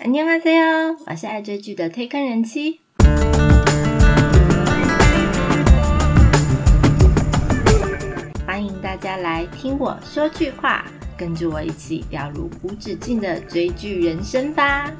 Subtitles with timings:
[0.00, 2.79] 안녕하세요，我是爱追剧的推坑人妻。
[8.45, 10.85] 欢迎大家来听我说句话，
[11.17, 14.91] 跟着我一起掉入无止境的追剧人生吧。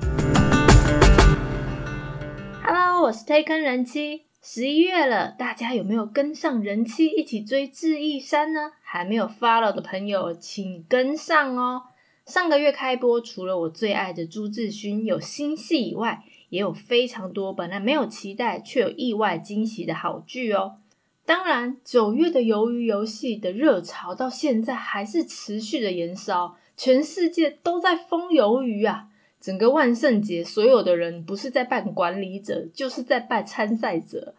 [2.64, 4.26] Hello，我是推坑人妻。
[4.44, 8.72] 十一月了，大家有没有跟上人妻一起追《智异山》呢？
[8.84, 11.84] 还没有 follow 的朋友，请跟上哦。
[12.32, 20.78] 上个月开播，除了我最爱的朱智勋有新戏以外，也有非常多本来没有期待却有意外惊喜的好剧哦。
[21.26, 29.10] 当然，九月的鱿鱼游戏的热潮到现在还是持续的延烧，全世界都在疯鱿鱼啊！
[29.42, 34.36] 整个万圣节，所有的人不是在扮管理者，就是在扮参赛者。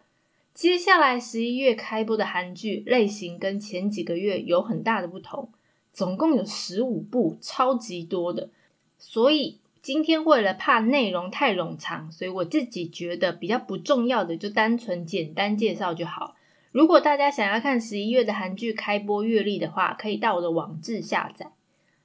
[0.55, 5.49] 接下来十一月开播的韩剧类型跟前几个月有很大的不同，
[5.93, 8.49] 总共有十五部，超级多的。
[8.97, 16.35] 所以今天为了怕内容太冗长，所以我自己觉得比较不重要的就单纯简单介绍就好。
[16.71, 21.51] 如果大家想要看十一月的韩剧开播月历的话，可以到我的网志下载。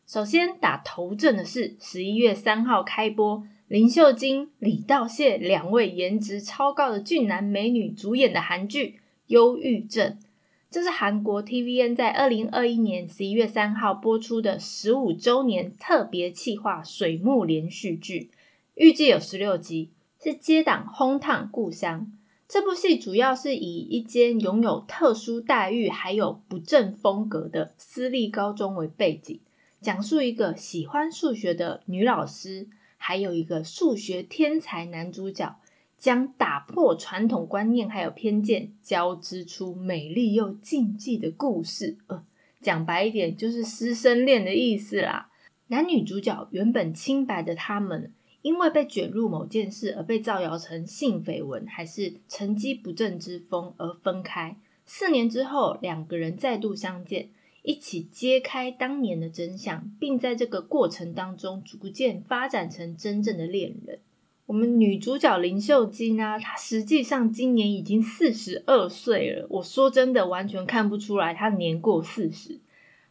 [0.06, 8.86] 首先打头阵的是十一月三号开播，林秀晶、李道谢两位颜值超高的俊男美女主演的韩剧
[9.28, 10.18] 《忧郁症》。
[10.70, 18.30] 这是韩国 TVN 在二零二一年十一月三号播出的十五周年特别企划水幕连续剧，
[18.75, 19.88] 预计有十六集，
[20.22, 22.12] 是接档《轰烫故乡》。
[22.47, 29.41] 这部戏主要是以一间拥有特殊待遇还有不正风格的私立高中为背景。
[29.80, 35.58] 讲述一个喜欢数学的女老师，还有一个数学天才男主角，
[35.98, 41.98] 将打破传统观念还有偏见，交织出美丽又禁忌的故事。
[42.06, 42.24] 呃，
[42.60, 45.30] 讲白一点，就是师生恋的意思啦。
[45.66, 54.56] 男女主角原本清白的他们，因为被卷入某件事而被造谣成性绯闻，还是成绩不正之风而分开。
[54.86, 57.30] 四年之后，两个人再度相见。
[57.62, 63.98] 一起揭开当年的真相，并在这个过程当中逐渐发展成真正的恋人。
[64.48, 69.47] 我们女主角林秀晶呢，她实际上今年已经四十二岁了。
[69.50, 72.59] 我说真的，完全看不出来她年过四十，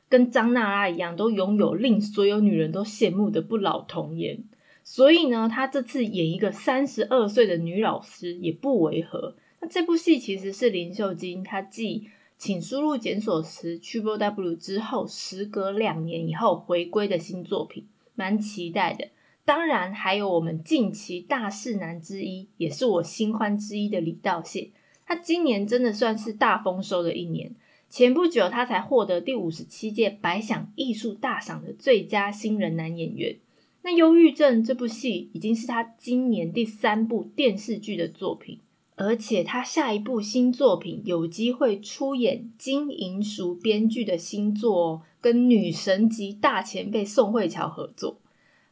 [0.10, 4.46] 跟张娜拉一样，都拥有令所有女人都羡慕的不老童颜。
[4.84, 9.36] 所以呢，她这次演一个三十二岁的女老师也不违和。
[9.62, 12.10] 那这部戏其实是林秀晶她继
[12.40, 19.10] 请输入检索词 triple w 之后，时隔两年以后回归的新作品，蛮期待的。
[19.48, 24.72] 当然，还有我们近期大势男之一，也是我新欢之一的李道谢。
[25.06, 27.56] 他今年真的算是大丰收的一年。
[27.90, 33.38] 前不久，他才获得第五十七届百想艺术大赏的最佳新人男演员。
[33.84, 38.60] 那《忧郁症》这部戏已经是他今年第三部电视剧的作品。
[38.98, 48.18] 而且他下一部新作品有机会出演金银淑编剧的新作，哦跟女神级大前辈宋慧乔合作。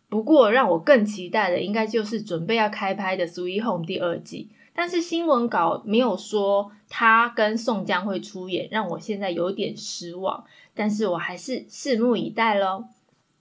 [0.10, 4.50] 不过让我更期待的，应该就是准备要开拍的《Sweet Home》第二季。
[4.74, 10.44] 但是新闻稿没有说他跟宋江会出演，让我现在有点失望。
[10.74, 12.86] 但是我还是拭目以待喽。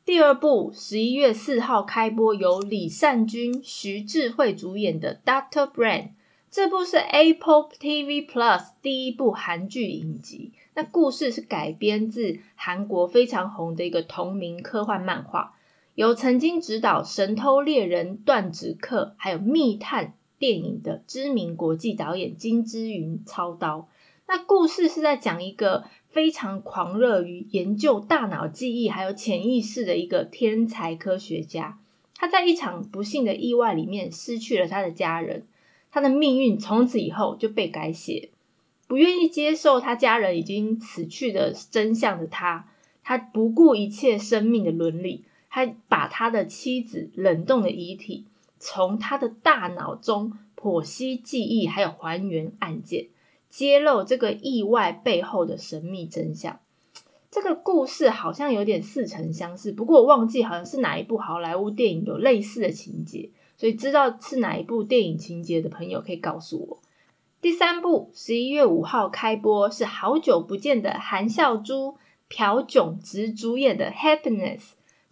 [0.04, 6.02] 第二部十一月四号开播，由李善均、徐智慧主演的《Doctor Brain》。
[6.50, 10.52] 这部是 Apple TV Plus 第一部韩剧影集。
[10.74, 15.53] 那故事是改编自韩国非常红的一个同名科幻漫画，
[15.94, 20.06] 由曾经执导《神偷猎人》《断指客》还有《密探》
[20.40, 23.88] 电影的知名国际导演金之云操刀。
[24.26, 31.78] 那故事是在讲一个非常狂热于研究大脑记忆还有潜意识的一个天才科学家，
[32.16, 35.46] 他在一场不幸的意外里面失去了他的家人。
[35.92, 38.30] 他的命运从此以后就被改写，
[38.88, 42.68] 不愿意接受他家人已经死去的真相的他，
[43.04, 45.24] 他不顾一切生命的伦理，
[45.54, 48.24] 他把他的妻子冷冻的遗体
[48.58, 53.06] 从他的大脑中剖析记忆，还有还原案件，
[53.48, 56.58] 揭露这个意外背后的神秘真相。
[57.30, 63.30] 这个故事好像有点似曾相识，不过我忘记好像是哪一部好莱坞电影有类似的情节。
[63.56, 66.78] 所以知道是哪一部电影情节的朋友可以告诉我。
[67.40, 71.96] 第三部十一月五号开播，是好久不见的韩孝珠、
[72.28, 74.58] 朴炯植主演的《Happiness》。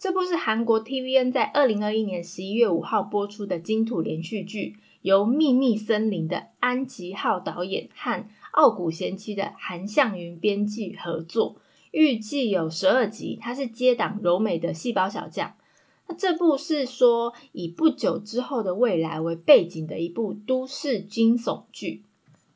[0.02, 8.20] 这部是韩国 TVN 在二零二一年十一月五号播出的金土连续剧，由《秘密森林》的安吉浩导演和
[8.50, 11.54] 《傲骨贤妻》的韩向云编剧合作，
[11.92, 13.38] 预计有十二集。
[13.40, 15.54] 它是接档柔美的细胞小将。
[16.08, 22.02] 那这部是说以不久之后的未来为背景的一部都市惊悚剧，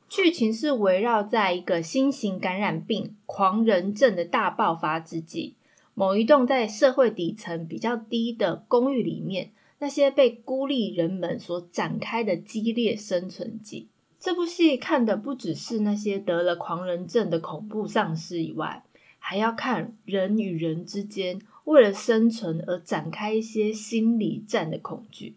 [0.08, 5.54] 剧情是围绕在一个新型感染病狂人症的大爆发之际，
[5.98, 13.88] 某一栋在社会底层比较低的公寓里面，那些被孤立人们所展开的激烈生存记。
[14.20, 18.84] 这部戏看的不只是那些得了狂人症的恐怖丧尸以外，
[19.18, 21.40] 还要看人与人之间。
[21.64, 25.34] 为了生存而展开一些心理战的恐惧，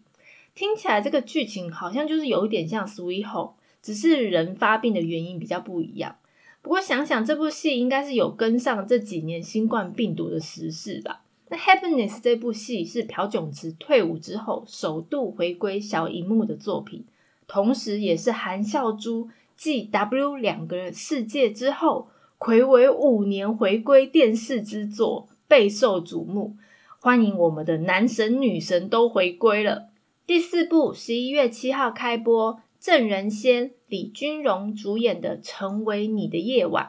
[0.54, 3.48] 听起来这个剧情好像就是有一点像《Sweet Home》，
[3.80, 6.16] 只是人发病的原因比较不一样。
[6.62, 11.22] 不过想想这部戏应该是有跟上这几年新冠病毒的时事吧？
[11.48, 17.04] 那《Happiness》这部戏是朴炯植退伍之后首度回归小荧幕的作品，
[17.46, 22.08] 同时也是韩孝珠继 W 两个人世界之后，
[22.38, 25.28] 魁违五年回归电视之作。
[25.48, 26.54] 备受瞩目，
[27.00, 29.88] 欢迎我们的男神女神都回归了。
[30.24, 36.86] 第四部十一月七号开播，郑仁先、李君荣主演的《成为你的夜晚》，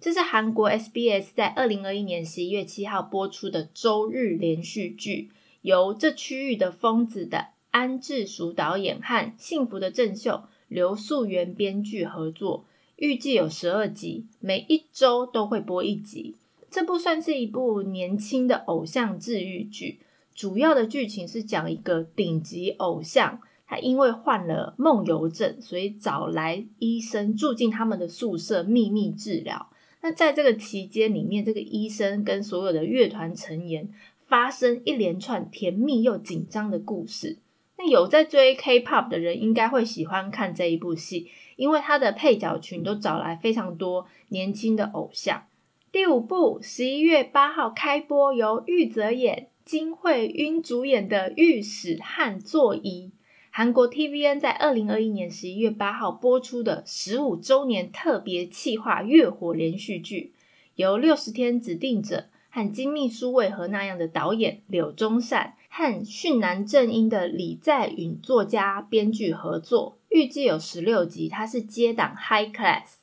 [0.00, 5.28] 这是韩国 SBS 在二零二一年十一月七号播出的周日连续剧，
[5.60, 12.64] 由这区域的疯子的安智淑导演和幸福的郑秀刘素媛编剧合作，
[12.96, 16.36] 预计有十二集，每一周都会播一集。
[16.70, 19.98] 这部算是一部年轻的偶像治愈剧，
[20.34, 23.42] 主要的剧情是讲一个顶级偶像，
[23.78, 29.70] 因为患了梦游症，所以找来医生住进他们的宿舍秘密治疗。
[30.02, 33.88] 那在这个期间里面，这个医生跟所有的乐团成员
[34.26, 37.38] 发生一连串甜蜜又紧张的故事。
[37.76, 45.44] 那有在追 K-pop 的人应该会喜欢看这一部戏，因为他的配角群都找来非常多年轻的偶像。
[45.90, 53.12] 第五部十一月八号开播，由玉泽演、金惠晕主演的《御史汉座仪》，
[53.56, 60.32] 韩国 TVN 在二零二一年十一月八号播出的十五周年特别企划月火连续剧，
[60.74, 72.94] 由六十天指定者和金秘书为何那样的导演柳忠善和训南正英的李在允作家编剧合作，预计有十六集，它是接档 High Class。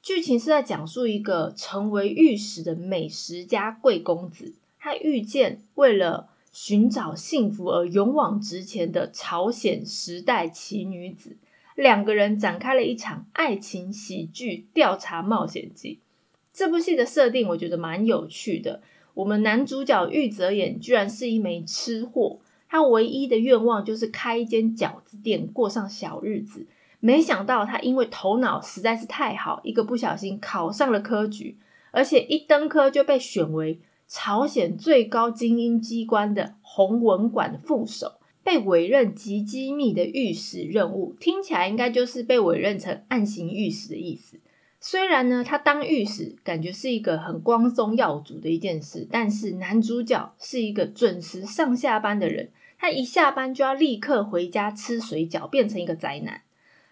[0.00, 11.36] 剧情是在讲述一个成为御史的美食家贵公子，他遇见为了寻找幸福而勇往直前的朝鲜时代奇女子，
[11.74, 15.98] 两个人展开了一场爱情喜剧调查冒险记。
[16.52, 18.82] 这部戏的设定我觉得蛮有趣的。
[19.14, 26.68] 我们男主角玉泽演居然是一枚吃货，他唯一的愿望就是开一间饺子店，过上小日子。
[27.00, 31.58] 没想到他因为头脑实在是太好，一个不小心考上了科举，
[31.90, 41.14] 而且一登科就被选为朝鲜最高精英机关的弘文馆副手，被委任极机密的御史任务。
[41.18, 44.38] 听起来应该就是被委任成暗行御史的意思。
[44.80, 56.42] 虽然呢，他当御史感觉是一个很光宗耀祖的一件事，但是男主角是一个准时上下班的人，他一下班就要立刻回家吃水饺，变成一个宅男。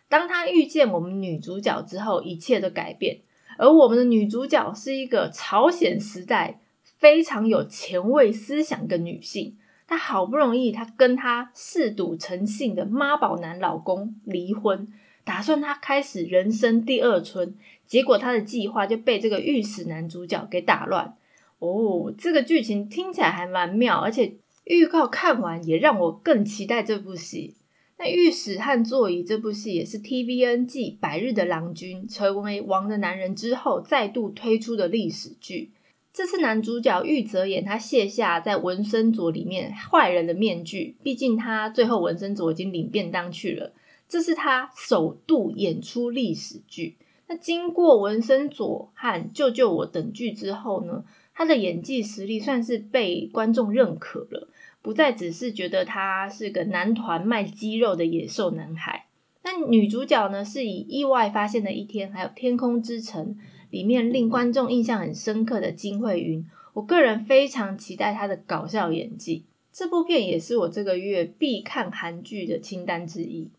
[0.09, 3.21] 当他遇见我们女主角之后，一切都改变。
[3.59, 6.62] 而我们的女主角是一个朝鲜时代
[7.03, 9.57] 非常有前卫思想的女性。
[9.89, 14.87] 她好不容易，她跟她嗜赌成性的妈宝男老公离婚，
[15.25, 17.57] 打算她开始人生第二春。
[17.89, 21.17] 结果她的计划就被这个御史男主角给打乱。
[21.59, 27.57] 哦，这个剧情听起来还蛮妙，而且预告看完也让我更期待这部戏。
[27.99, 35.71] 《那御史和座椅》这部戏也是 TVN 继《百日的郎君》成为王的男人之后再度推出的历史剧。
[36.13, 43.73] 这次男主角玉泽演他卸下在文森佐里面坏人的面具，毕竟他最后文森佐已经领便当去了。
[44.09, 46.97] 这是他首度演出历史剧。
[47.29, 51.05] 那经过文森佐和救救我等剧之后呢，
[51.35, 54.49] 他的演技实力算是被观众认可了。
[54.83, 59.07] 不再只是觉得他是个男团卖肌肉的野兽男孩，
[59.45, 63.39] 那女主角呢是以意外发现的一天，还有天空之城
[63.73, 69.47] 里面令观众印象很深刻的金惠云，我个人非常期待她的搞笑演技。
[69.73, 73.51] 这部片也是我这个月必看韩剧的清单之一。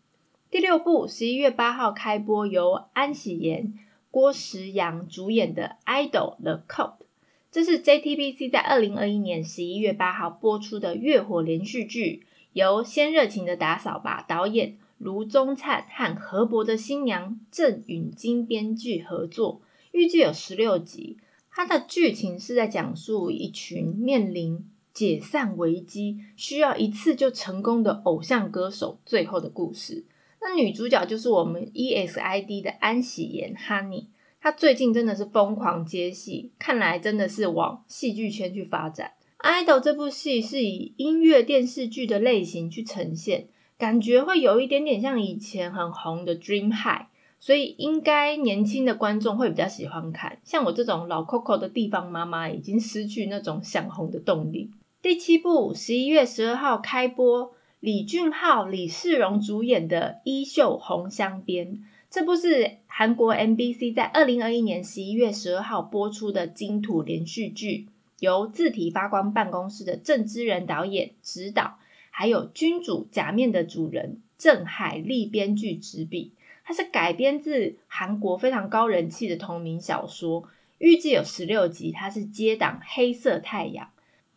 [0.52, 3.74] 第六部十一月八号开播，由安喜妍、
[4.12, 5.74] 郭时阳主演的
[6.08, 6.90] 《Idol The Cop》。
[7.50, 19.60] 这是 JTBC 在二零二一年十一月八号播出的月火连续剧，由先热情的打扫吧导演卢宗灿和河伯的新娘郑允金编剧合作，
[19.94, 21.18] 预计有十六集。
[21.50, 30.04] 它的剧情是在讲述一群面临解散危机需要一次就成功的偶像歌手最后的故事。
[30.40, 34.06] 那女主角就是我们 EXID 的安喜妍 Honey，
[34.40, 39.12] 她最近真的是疯狂接戏，看来真的是往戏剧圈去发展。
[39.38, 43.46] idol 这部戏是以音乐电视剧的类型去呈现，
[43.78, 47.06] 感觉会有一点点像以前很红的 Dream High，
[47.44, 50.38] 所以应该年轻的观众会比较喜欢看。
[50.44, 54.70] 像我这种老 Coco 的地方妈妈，已经失去那种想红的动力。
[55.02, 57.52] 第七部十一月十二号开播。
[57.80, 61.76] 李俊浩、李世荣主演的《衣袖红镶边》，
[62.08, 67.88] 这部是韩国 MBC 在二零二一年十一月十二号播出的金土连续剧，
[68.20, 71.76] 由字体发光办公室的郑之仁导演指导，
[72.10, 76.32] 还有君主假面的主人郑海利编剧执笔。
[76.64, 81.92] 它是改编自韩国非常高人气的同名小说，预计有十六集。
[81.92, 83.86] 它是接档《黑色太阳》，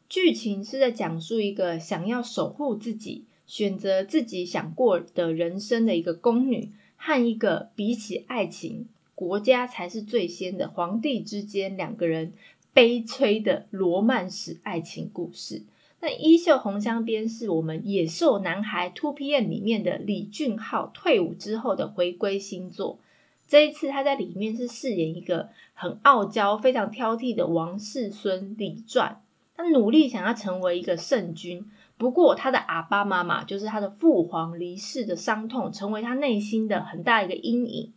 [0.09, 3.25] 剧情是在讲述一个想要守护自己。
[3.47, 12.33] 选择自己想过的人生的一个宫女，和一个比起爱情，国家才是最先的皇帝之间两个人
[12.73, 15.63] 悲催的罗曼史爱情故事。
[15.99, 22.99] 那《衣袖红镶边》是我们《野兽男孩》Two PM 里面的李俊浩退伍之后的回归新作。
[23.47, 29.21] 这一次他在里面是饰演一个很傲娇、非常挑剔的王世孙李传，
[29.55, 31.65] 他努力想要成为一个圣君。
[31.97, 37.93] 不过，他的阿爸妈妈就是他的父皇离世的伤痛，成为他内心的很大一个阴影。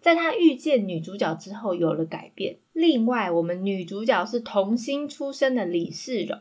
[0.00, 2.56] 在他遇见女主角之后，有了改变。
[2.72, 6.38] 另外，我们女主角是童星出身的李世荣，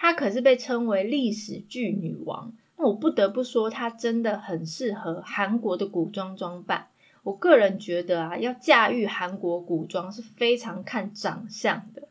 [0.00, 2.52] 她可是被称为历史剧女王。
[2.76, 6.86] 那我不得不说，她真的很适合韩国的古装装扮。
[7.24, 12.06] 我个人觉得啊，要驾驭韩国古装是非常看长相的，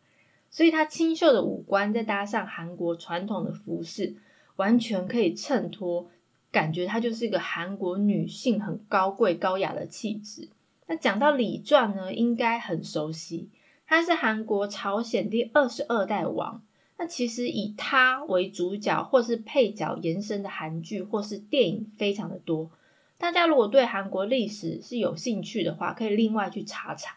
[0.52, 4.18] 所以她清秀的五官再搭上韩国传统的服饰。
[4.58, 6.10] 完全可以衬托，
[6.52, 10.50] 感觉她就是一个韩国女性很高贵高雅的气质。
[10.88, 13.50] 那讲到李传呢，应该很熟悉，
[13.86, 16.62] 他是韩国朝鲜第二十二代王。
[17.00, 22.72] 那其实以他为主角或是配角延伸的韩剧或是电影非常的多。
[23.20, 27.16] 大家如果对韩国历史是有兴趣的话，可以另外去查查。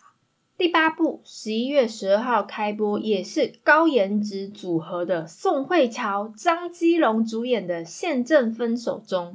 [0.59, 9.33] 第八部十一月十二号开播，也是高颜值组合的宋慧乔、张基龙主演的《宪政分手中》，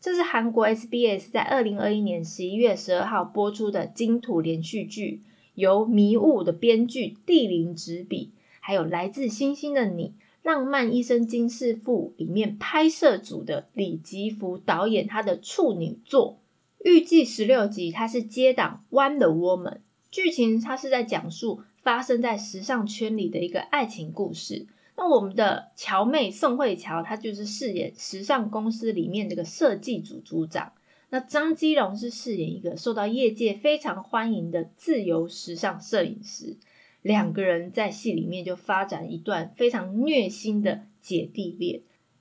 [0.00, 5.22] 这是韩国 SBS 在二零二一年十一月十二号播出的金土连续剧，
[5.54, 8.30] 由《迷雾》的编剧地灵执笔，
[8.68, 10.08] 还有《来自星星的你》
[10.42, 16.38] 《浪漫医生金世富》里面拍摄组的李吉福导演他的处女作，
[16.84, 19.72] 预计十六集，他是接档《One the Woman》。
[20.10, 24.66] 剧情他是在讲述发生在时尚圈里的一个爱情故事。
[24.98, 30.74] 那我们的乔妹宋慧乔，她就是饰演时尚公司里面这个设计组组长。
[31.08, 36.58] 那张基龙是饰演一个受到业界非常欢迎的自由时尚摄影师。
[37.02, 41.80] 两个人在戏里面就发展一段非常虐心的姐弟恋。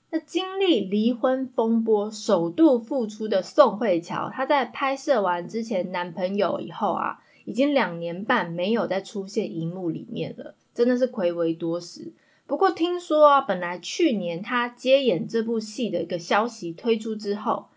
[0.10, 7.24] 那经历离婚风波，首度复出的宋慧乔，她在拍摄完之前男朋友以后啊。
[7.46, 12.12] 已经两年半没有再出现荧幕里面了，真的是暌违多时。
[12.46, 17.68] 不过听说啊，本来去年她接演这部戏的一个消息推出之后，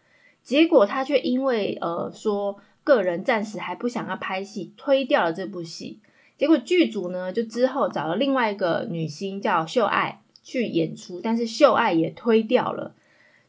[0.42, 6.00] 结果她却因为呃说个人暂时还不想要拍戏，推掉了这部戏。
[6.40, 12.94] 结果剧组呢就之后找了另外一个女星叫秀爱去演出，但是秀爱也推掉了。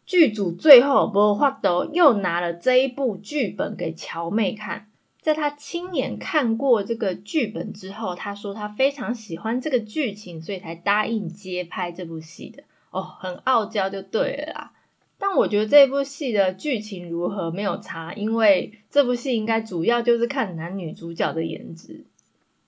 [0.05, 4.89] 剧组最后不画得又拿了这一部剧本给乔妹看。
[5.21, 12.63] 在她亲眼看过这个剧本之后，她说她非常喜欢这个剧情，所以才答应接拍这部戏的。
[12.89, 14.74] 哦，很傲娇就对了啦。
[15.17, 22.03] 但我觉得这部戏的剧情如何没有差，因为这部戏应该主要就是看男女主角的颜值。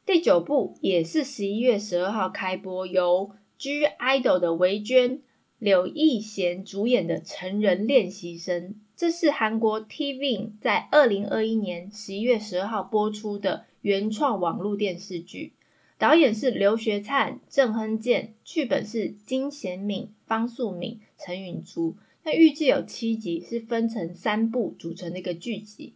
[0.05, 5.21] 第九部也是十一月十二号开播，由 G IDOL 的维娟、
[5.59, 8.75] 柳艺贤主演的成人练习生。
[8.97, 15.53] 这是韩国 TV 在二零二一年十一月十二号播出的原创网络电视剧，
[15.97, 21.95] 导演是刘学灿、郑亨健，剧本是金贤敏、方素敏、陈允珠。
[22.25, 25.93] 那预计有七集，是分成三部组成的一个剧集。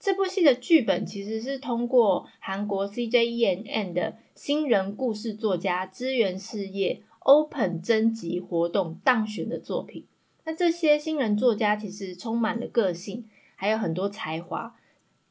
[0.00, 10.06] 这部戏的剧本其实是通过韩国 CJENN 的新人故事作家支援事业 Open 征集活动当选的作品。
[10.46, 14.74] 那这些新人作家其实充满了个性，还有很多才华，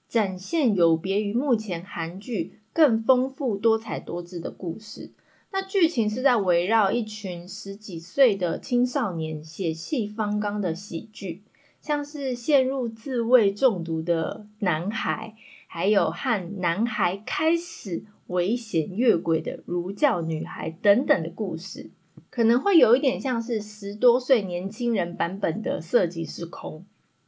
[0.07, 5.11] 展现有别于目前韩剧更丰富多彩多姿的故事。
[5.51, 11.41] 那剧情是在围绕一群十几岁的青少年血气方刚的喜剧，
[11.81, 15.35] 像是陷入自慰中毒的男孩，
[15.67, 21.89] 还有和男孩开始危险越轨的儒教女孩等等的故事。
[22.29, 26.79] 可能会有一点像是十多岁年轻人版本的《色即是空》。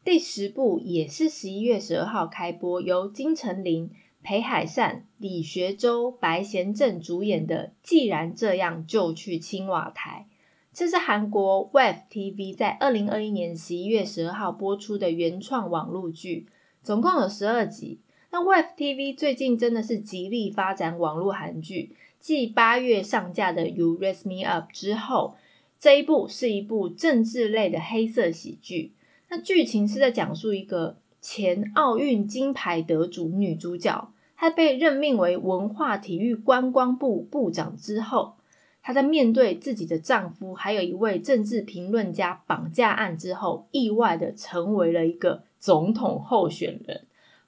[0.04, 3.90] 第十部也是十一月十二号开播，由金城林、
[4.22, 10.28] 裴海善、李学周、白贤正主演的《既然这样就去青瓦台》。
[10.74, 16.48] 这是韩国 Wave TV 在二零二一年十一月十二号播出的原创网络剧，
[16.82, 18.00] 总共有十二集。
[18.32, 21.98] 那 Wave TV 最近真的是极力发展网络韩剧。
[22.22, 25.36] 继八月上架的《You Raise Me Up》之后，
[25.78, 28.94] 这一部是一部政治类的黑色喜剧。
[29.28, 38.36] 那剧情是在讲述一个前奥运金牌得主女主角，她被任命为文化体育观光部部长之后，
[38.82, 47.06] 她在面对自己的丈夫还有一位政治评论家绑架案之后，意外的成为了一个总统候选人，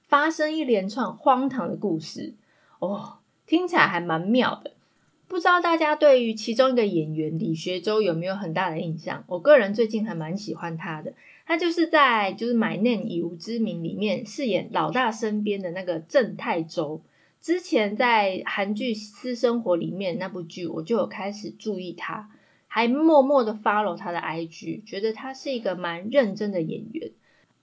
[0.08, 2.34] 发生一连串荒唐的故事。
[2.78, 3.18] 哦。
[3.46, 4.70] 听起来还蛮妙的，
[5.28, 9.22] 不知道大家对于其中一个演员李学周有没有很大的印象？
[9.26, 11.12] 我个人最近还蛮喜欢他的，
[11.46, 17.02] 他就是在就是《My Name 以无之名》里面饰演老大身边的那个郑泰周。
[17.44, 22.30] 之前在韩剧《私生活》里面那部剧，我就有开始注意他，
[22.66, 27.12] 还默默的 follow 他的 IG，觉得他是一个蛮认真的演员。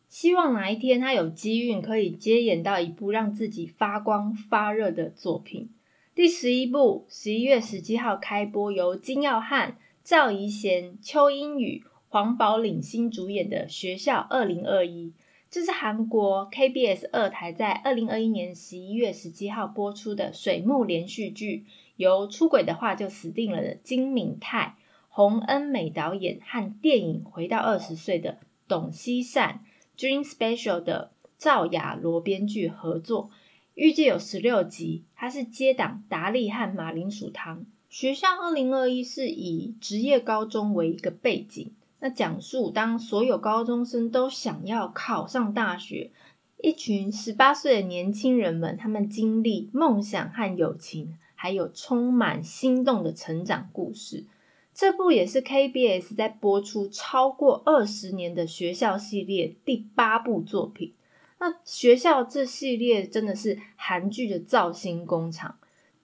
[0.08, 5.72] 希望哪一天他有机运可以接演到一部让自己发光发热的作品。
[6.14, 15.08] 第十一部十一月十七号开播，由金耀汉、赵怡贤、邱英宇、黄宝领新主演的《学校二零二一》，
[15.52, 21.66] 这是韩国 KBS 二台在二零二一年十一月十七号播出的水木连续剧，
[21.98, 24.78] 由出轨的话就死定了的金敏泰、
[25.10, 28.38] 洪恩美导演和电影《回到二十岁》的
[28.70, 29.66] 董希善。
[29.98, 33.30] Dream Special 的赵雅罗编剧合作，
[33.76, 35.04] 预计有十六集。
[35.18, 37.66] 它是接档达利和马铃薯汤。
[37.90, 46.10] 学校二零二一是以职业高中为一个背景，那讲述当所有高中生都想要考上大学，
[46.58, 54.26] 一群十八岁的年轻人们，他们经历梦想和友情，还有充满心动的成长故事。
[54.74, 60.94] 这部也是 KBS 在播出超过二十年的学校系列第八部作品。
[61.40, 65.58] 那学校这系列真的是韩剧的造星工厂，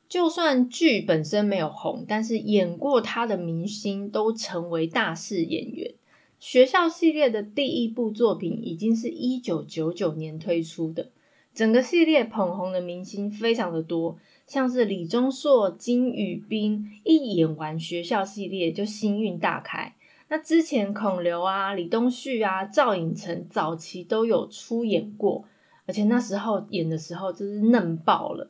[0.10, 5.94] 就算剧本身没有红，但是演过他的明星都成为大势演员。
[6.40, 11.10] 学校系列的第一部作品已经是一九九九年推出的，
[11.54, 14.18] 整个系列捧红的明星非常的多。
[14.46, 19.94] 像是李钟硕、金宇彬一演完学校系列就星运大开。
[20.30, 25.44] 那之前孔刘啊、李东旭啊、赵寅成早期都有出演过，
[25.86, 28.50] 而且那时候演的时候真是嫩爆了。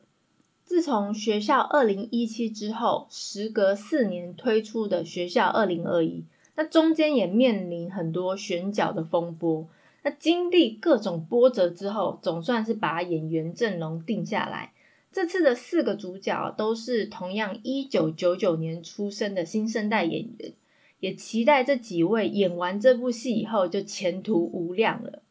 [0.68, 6.26] 自从学校二零一七之后，时隔四年推出的学校二零二一，
[6.56, 9.66] 那中间也面临很多选角的风波。
[10.02, 14.74] 那经历各种波折之后，总算是把演员阵容定下来。
[15.10, 20.52] 这次的四个主角都是同样一九九九年出生的新生代演员，
[21.00, 25.22] 也期待这几位演完这部戏以后就前途无量了。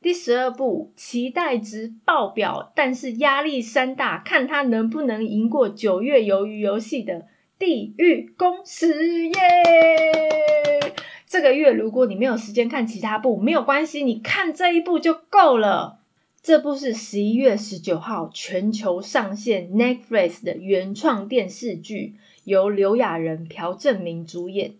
[0.00, 7.14] 第十二部期待值爆表，但是压力山大，看他能不能赢过九月鱿鱼游戏的
[7.58, 10.94] 《地狱公使》耶！
[11.26, 15.98] 这个月如果你没有时间看其他部，没有关系，你看这一部就够了。
[16.40, 24.74] 这部是十一月十九号全球上线 Netflix 的原创电视剧，由刘亚仁、朴正明主演。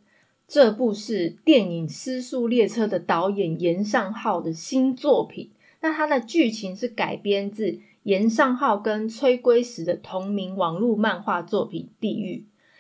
[0.48, 5.50] 这部是电影《失速列车》的导演严尚浩的新作品。
[5.82, 12.38] 那它的剧情是改编自严尚浩跟崔圭石的同名网络漫画作品《地狱》，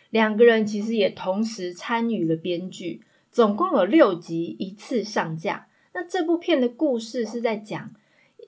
[0.08, 5.68] 两个人其实也同时参与了编剧，总共有六集一次上架。
[5.92, 7.90] 那这部片的故事是在讲。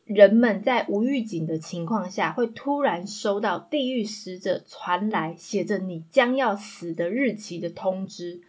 [0.07, 8.41] 人们在无预警的情况下，会突然收到地狱使者传来写着你将要死的日期的通知。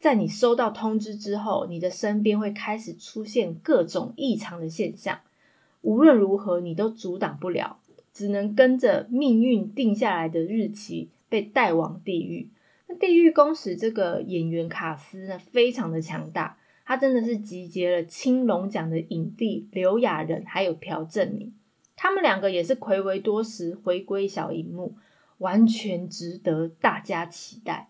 [0.00, 5.20] 在你收到通知之后，你的身边会开始出现各种异常的现象。
[5.82, 7.78] 无论如何，你都阻挡不了，
[8.14, 12.48] 只能跟着命运定下来的日期被带往地狱。
[12.88, 16.56] 那地狱公使这个演员卡斯呢，非常的强大。
[16.86, 21.52] 他真的是集结了青龙奖的影帝刘亚仁，还有朴正明，
[21.94, 24.96] 他们两个也是暌违多时回归小荧幕。
[25.36, 27.89] 完全值得大家期待。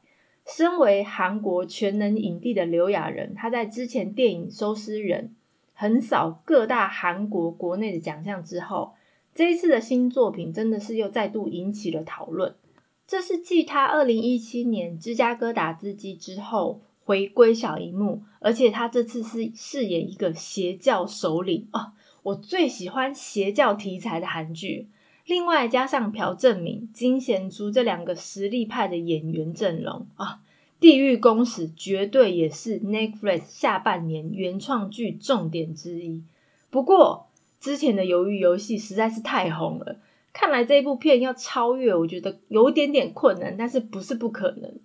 [0.56, 5.28] 身为韩国全能影帝的刘亚仁，他在之前电影《收尸人》
[5.74, 8.94] 横扫各大韩国国内的奖项之后，
[9.32, 12.54] 这一次的新作品真的是又再度引起了讨论。
[13.06, 21.92] 这是继他二零一七年《芝加哥打字机》之后回归小荧幕，而且他这次是饰演一个邪教首领哦，
[22.24, 24.88] 我最喜欢邪教题材的韩剧。
[25.30, 30.26] 另外加上朴正明、金贤珠这两个实力派的演员阵容啊，
[30.80, 36.24] 《地狱公使》绝对也是 Netflix 下半年原创剧重点之一。
[36.68, 37.28] 不过
[37.60, 40.00] 之前的《鱿鱼游戏》实在是太红了，
[40.32, 44.80] 看来这部片要超越，我觉得有点点困难，但是不是不可能。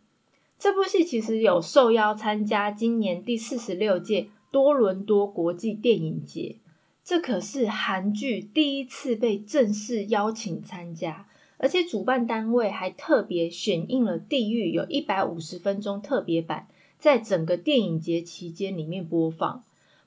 [0.60, 6.58] 这部戏其实有受邀参加今年第四十六届多伦多国际电影节。
[7.05, 19.63] 这可是韩剧第一次被正式邀请参加，而且主办单位还特别选映了《地狱》有一百五十分钟特别版，在整个电影节期间里面播放。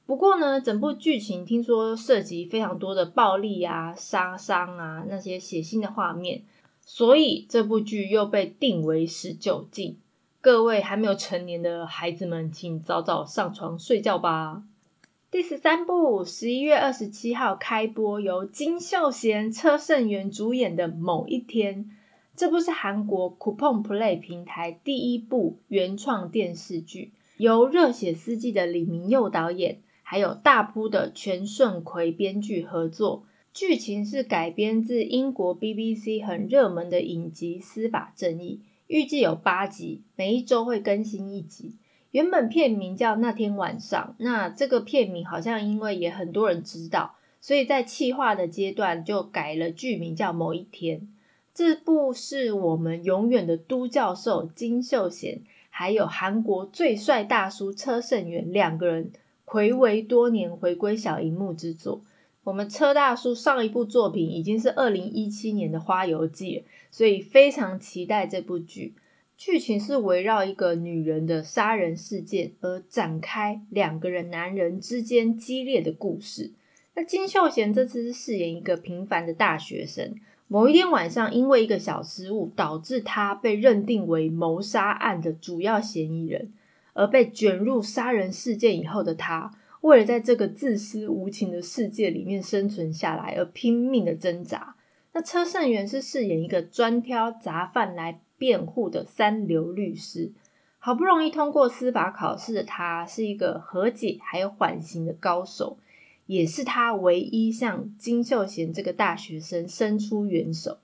[0.06, 6.42] 不过呢，整部剧情听说涉及非常多的暴力啊、杀伤啊那些血腥的画面，
[6.84, 9.98] 所以这部剧又被定为十九禁。
[10.40, 14.64] 各位还没有成年的孩子们，请早早上床睡觉吧。
[15.30, 21.84] 第十三部十一月二十七号开播，由金秀贤、车胜元主演的《某一天》。
[22.34, 33.26] 这部是韩国 Coupon Play 平台第一部原创电视剧，由热血司机的李明佑导演，还有大扑的全顺奎编剧合作。
[33.52, 41.76] 剧情是改编自英国 BBC 很热门的影集《司法正义》，预计有八集，每一周会更新一集。
[42.10, 51.06] 原本片名叫那天晚上，那这个片名好像因为也很多人知道，所以在企划的阶段就改了剧名叫某一天。
[51.52, 55.40] 这部是我们永远的都教授金秀贤，
[55.70, 59.10] 还有韩国最帅大叔车胜元两个人
[59.44, 62.00] 暌违多年回归小荧幕之作。
[62.44, 68.94] 我们车大叔上一部作品已经是二零一七年的《花游记》，所以非常期待这部剧。
[69.38, 76.50] 剧情是围绕一个女人的杀人事件而展开，两个人男人之间激烈的故事。
[76.96, 80.16] 那金秀贤这次是饰演一个平凡的大学生。
[80.48, 86.52] 某一天晚上，因为一个小失误，导致他被认定为谋杀案的主要嫌疑人，
[86.94, 94.74] 而被卷入杀人事件以后的他，为了在这个自私无情的世界里面生存下来而拼命的挣扎。
[95.12, 98.20] 那车胜元是饰演一个专挑杂犯来。
[98.38, 100.32] 辩护的三流律师，
[100.78, 105.76] 好不容易通过司法考试的他，是一个和解还有缓刑的高手，
[106.26, 110.78] 也是他唯一向金秀贤这个大学生伸出援手。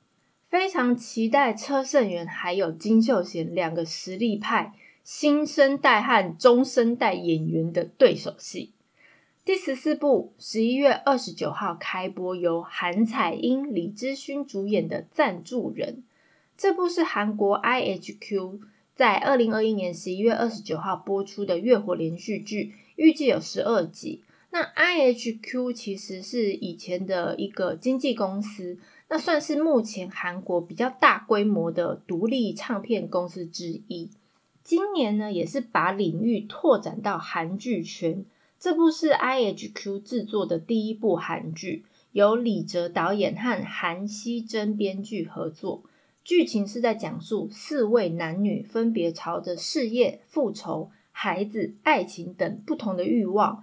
[0.50, 8.72] 非常期待车胜元还有金秀贤两个实力派新生代和中生代演员的对手戏。
[9.44, 15.96] 第十四部十一月二十九号开播，由韩彩英、李知勋主演的《赞助人》。
[16.56, 18.60] 这部是韩国 IHQ
[18.94, 24.22] 在二零二一年十一月二十九号播出的月火连续剧，预计有十二集。
[24.50, 34.10] 那 IHQ 其实是以前的一个经纪公司，那算是目前韩国比较大规模的独立唱片公司之一。
[34.62, 38.24] 今年呢，也是把领域拓展到韩剧圈。
[38.60, 45.82] 这部是 IHQ 制作的第一部韩剧，由李哲导演和韩熙珍编剧合作。
[46.24, 53.62] 剧情是在讲述四位男女分别朝着事业、复仇、孩子、爱情等不同的欲望，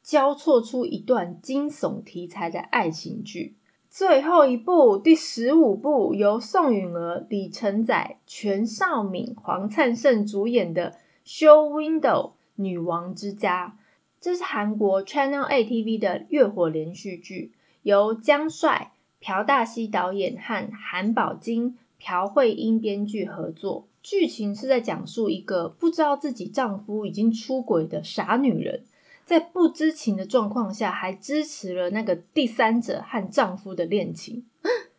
[0.00, 3.56] 交错出一段惊悚题材的爱情剧。
[3.90, 10.96] 最后一部第十五部由宋允儿、李承宰、全少敏、黄灿盛主演的
[11.28, 13.76] 《Show Window 女王之家》，
[14.20, 18.92] 这是韩国 Channel A T V 的月火连续剧，由姜帅。
[19.22, 28.82] 朴大熙导演和韩宝金、朴慧英编剧合作，剧情是在讲述一个不知道自己丈夫已经出轨的傻女人，
[29.24, 34.44] 在不知情的状况下，还支持了那个第三者和丈夫的恋情。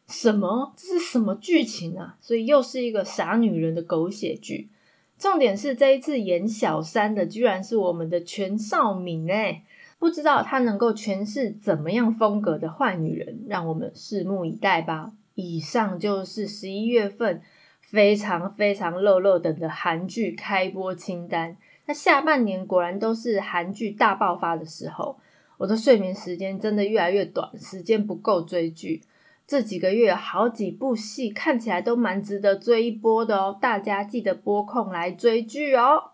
[0.07, 0.73] 什么？
[0.77, 2.17] 这是什么剧情啊？
[2.21, 4.69] 所以又是一个傻女人的狗血剧。
[5.17, 9.63] 重点是这一次演小三的，居然是我们的全少敏哎。
[10.04, 15.13] 不知道她能够诠释怎么样风格的坏女人，让我们拭目以待吧。
[15.34, 17.42] 以上就是十一月份
[17.80, 21.56] 非常非常热热等的韩剧开播清单。
[21.86, 25.18] 那下半年果然都是韩剧大爆发的时候，
[25.58, 29.02] 我的睡眠时间真的越来越短，时间不够追剧。
[29.48, 33.58] 这几个月有好几部戏，看起来都蛮值得追一波的哦。
[33.62, 36.10] 大家记得拨空来追剧哦。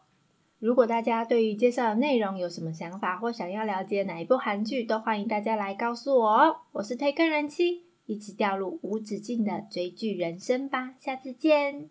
[0.59, 6.57] 如果大家对于介绍的内容有什么想法，或想要了解哪一部韩剧，都欢迎大家来告诉我哦。
[6.73, 10.95] 我是推更人妻，一起掉入无止境的追剧人生吧。
[10.99, 11.89] 下次见。